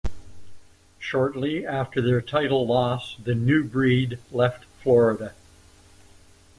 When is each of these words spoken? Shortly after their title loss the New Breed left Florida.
Shortly 0.97 1.63
after 1.63 2.01
their 2.01 2.21
title 2.23 2.65
loss 2.65 3.15
the 3.23 3.35
New 3.35 3.63
Breed 3.63 4.17
left 4.31 4.65
Florida. 4.81 5.35